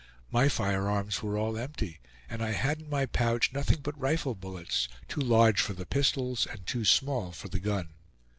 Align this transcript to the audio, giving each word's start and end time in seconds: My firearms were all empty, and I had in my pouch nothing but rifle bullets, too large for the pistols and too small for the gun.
My 0.31 0.49
firearms 0.49 1.21
were 1.21 1.37
all 1.37 1.55
empty, 1.59 1.99
and 2.27 2.41
I 2.41 2.53
had 2.53 2.81
in 2.81 2.89
my 2.89 3.05
pouch 3.05 3.53
nothing 3.53 3.81
but 3.83 3.95
rifle 3.99 4.33
bullets, 4.33 4.87
too 5.07 5.21
large 5.21 5.61
for 5.61 5.73
the 5.73 5.85
pistols 5.85 6.47
and 6.47 6.65
too 6.65 6.85
small 6.85 7.31
for 7.31 7.49
the 7.49 7.59
gun. 7.59 7.89